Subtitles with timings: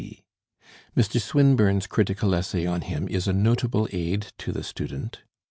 [0.97, 1.21] Mr.
[1.21, 5.21] Swinburne's critical essay on him is a notable aid to the student.